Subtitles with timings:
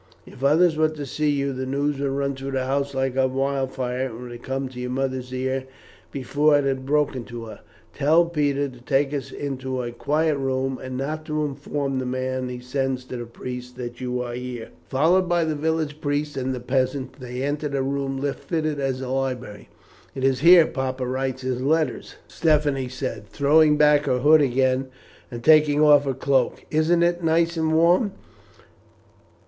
[0.25, 4.07] "If others were to see you the news would run through the house like wildfire,
[4.07, 5.65] and it would come to your mother's ears
[6.11, 7.59] before it had been broken to her.
[7.93, 12.49] Tell Peter to take us into a quiet room, and not to inform the man
[12.49, 16.51] he sends to the priest that you are here." Followed by the village priest and
[16.55, 19.69] the peasant they entered a room fitted as a library.
[20.15, 24.87] "It is here papa writes his letters," Stephanie said, throwing back her hood again
[25.29, 28.13] and taking off her cloak; "isn't it nice and warm?"